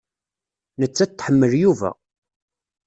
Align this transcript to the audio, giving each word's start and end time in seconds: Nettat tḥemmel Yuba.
Nettat 0.79 1.11
tḥemmel 1.11 1.53
Yuba. 1.61 1.91